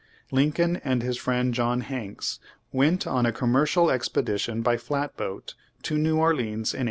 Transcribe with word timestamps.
Lincoln 0.31 0.77
and 0.77 1.03
his 1.03 1.15
friend 1.15 1.53
John 1.53 1.81
Hanks 1.81 2.39
went 2.71 3.05
on 3.05 3.27
a 3.27 3.31
commercial 3.31 3.91
expedition 3.91 4.63
by 4.63 4.75
flat 4.75 5.15
boat 5.15 5.53
to 5.83 5.95
New 5.95 6.17
Or 6.17 6.33
leans 6.33 6.73
in 6.73 6.79
1836. 6.79 6.79